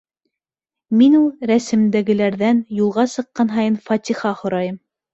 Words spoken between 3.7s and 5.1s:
фатиха һорайым.